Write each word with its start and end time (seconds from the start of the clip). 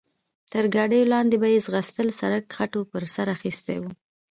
تر 0.51 0.65
ګاډیو 0.75 1.09
لاندې 1.13 1.35
به 1.41 1.47
یې 1.53 1.59
ځغستل، 1.65 2.07
سړک 2.19 2.43
خټو 2.55 2.81
پر 2.91 3.03
سر 3.15 3.27
اخیستی 3.35 3.77
و. 3.79 3.83